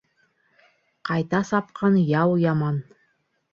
Ҡайта 1.09 1.43
сапҡан 1.51 2.01
яу 2.15 2.35
яман. 2.47 2.83